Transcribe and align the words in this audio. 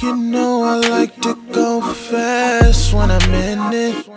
You 0.00 0.16
know 0.16 0.62
I 0.62 0.76
like 0.88 1.20
to 1.22 1.34
go 1.52 1.80
fast 1.80 2.94
when 2.94 3.10
I'm 3.10 3.34
in 3.34 3.72
it. 3.72 4.08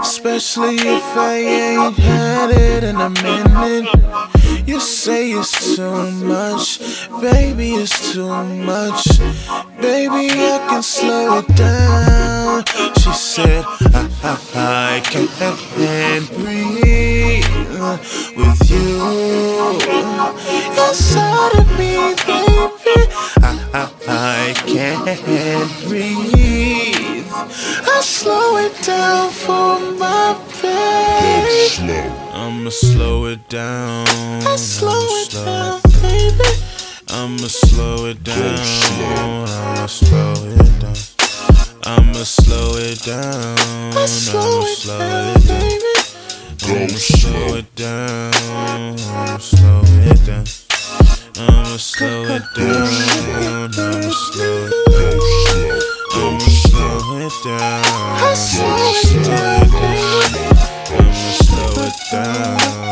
Especially 0.00 0.76
if 0.76 1.16
I 1.16 1.34
ain't 1.34 1.98
had 1.98 2.50
it 2.50 2.84
in 2.84 2.96
a 2.96 3.10
minute. 3.10 3.88
You 4.66 4.78
say 4.78 5.32
it's 5.32 5.76
too 5.76 6.10
much, 6.24 6.78
baby 7.20 7.72
it's 7.72 8.12
too 8.12 8.44
much. 8.64 9.18
Baby 9.80 10.30
I 10.30 10.66
can 10.68 10.82
slow 10.82 11.38
it 11.38 11.48
down. 11.56 12.17
She 12.58 13.12
said, 13.12 13.64
I, 13.94 14.10
I, 14.24 14.36
I 14.56 15.00
can't 15.04 16.28
breathe 16.34 17.46
with 18.36 18.70
you 18.70 18.98
inside 20.76 21.54
of 21.54 21.70
me, 21.78 22.16
baby. 22.26 22.98
I, 23.38 23.54
I, 23.72 23.90
I 24.08 24.54
can't 24.66 25.70
breathe. 25.86 27.26
I 27.30 28.00
slow 28.02 28.56
it 28.56 28.74
down 28.82 29.30
for 29.30 29.78
my 29.94 30.34
baby. 30.60 32.10
I'ma 32.32 32.70
slow 32.70 33.26
it 33.26 33.48
down. 33.48 34.04
I 34.44 34.56
slow 34.56 34.98
it 35.22 35.30
down, 35.30 35.80
baby. 36.02 36.50
I'ma 37.08 37.46
slow 37.46 38.06
it 38.06 38.24
down. 38.24 39.47
It 42.98 43.04
down. 43.04 43.58
I'ma 43.92 44.06
slow 44.06 44.62
it 44.62 44.86
down, 44.86 45.40
baby. 45.46 45.84
I'ma 46.64 46.98
slow 46.98 47.56
it 47.56 47.74
down. 47.74 48.34
I'ma 48.50 49.38
slow 49.38 49.82
it 49.82 50.26
down. 50.26 50.44
I'ma 51.38 51.76
slow 51.76 52.22
it 52.24 52.42
down. 52.56 53.70
I'ma 53.78 54.10
slow 54.10 54.66
it 54.66 54.82
down. 57.44 57.82
I'ma 58.08 58.34
slow 58.34 58.62
it 58.86 59.22
down. 59.24 59.54
I'ma 60.90 61.14
slow 61.42 61.82
it 61.82 61.96
down, 62.10 62.87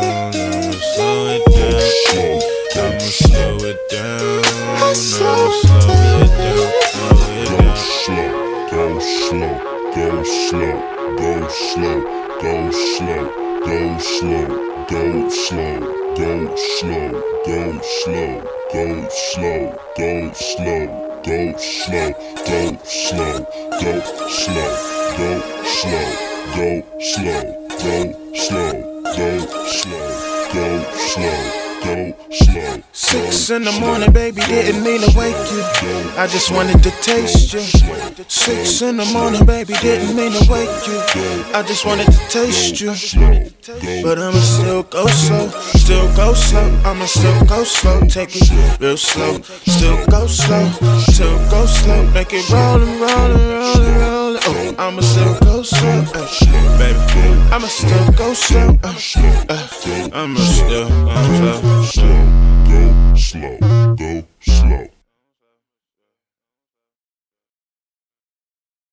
go 11.15 11.47
slow, 11.47 12.01
go 12.41 12.71
slow, 12.71 13.25
go 13.65 13.97
slow, 13.99 14.47
go 14.89 15.29
slow, 15.29 15.79
go 16.15 16.55
slow, 16.57 17.09
go 17.45 17.79
slow, 17.81 18.41
go 18.73 19.09
slow, 19.09 19.79
go 19.97 20.31
slow, 20.33 20.87
go 21.23 21.57
slow, 21.57 22.11
go 22.43 22.77
slow, 22.83 23.39
go 23.79 24.01
slow, 24.25 24.75
go 25.17 25.41
slow, 25.57 26.07
go 26.57 26.83
slow, 26.99 27.43
go 27.83 28.13
slow, 28.33 28.73
go 29.15 29.29
slow, 29.65 30.07
go 30.53 30.83
slow, 30.97 31.66
go 31.83 32.15
slow. 32.31 32.83
Six 32.91 33.49
in 33.49 33.63
the 33.63 33.71
morning, 33.79 34.11
baby, 34.11 34.41
didn't 34.41 34.83
mean 34.83 35.01
to 35.01 35.17
wake 35.17 35.35
you. 35.51 35.63
I 36.17 36.27
just 36.27 36.51
wanted 36.51 36.81
to 36.83 36.91
taste 37.01 37.53
you. 37.53 37.59
Six 38.27 38.81
in 38.81 38.97
the 38.97 39.05
morning, 39.05 39.45
baby, 39.45 39.73
didn't 39.81 40.15
mean 40.15 40.31
to 40.31 40.51
wake 40.51 40.87
you. 40.87 40.99
I 41.53 41.63
just 41.63 41.85
wanted 41.85 42.11
to 42.11 42.19
taste 42.29 42.81
you. 42.81 42.91
But 44.03 44.19
I'ma 44.19 44.39
still 44.39 44.83
go 44.83 45.07
slow, 45.07 45.49
still 45.87 46.13
go 46.17 46.33
slow. 46.33 46.67
I'ma 46.83 47.05
still 47.05 47.45
go 47.45 47.63
slow, 47.63 48.01
take 48.01 48.35
it 48.35 48.51
real 48.81 48.97
slow. 48.97 49.39
Still 49.65 50.05
go 50.07 50.27
slow, 50.27 50.67
still 51.07 51.37
go 51.49 51.65
slow. 51.65 52.03
Make 52.11 52.33
it 52.33 52.49
rollin', 52.49 52.99
rollin', 52.99 53.47
rollin', 53.47 53.95
rollin'. 53.95 54.41
Oh, 54.49 54.75
I'ma 54.77 55.01
still 55.01 55.35
go 55.39 55.63
slow, 55.63 56.03
uh, 56.13 56.27
baby. 56.77 57.23
I'ma 57.53 57.67
still 57.67 58.11
go 58.11 58.33
slow, 58.33 58.77
uh, 58.83 58.93
uh, 59.49 60.09
I'ma 60.13 60.41
still 60.41 60.89
go 60.89 61.83
slow. 61.83 63.66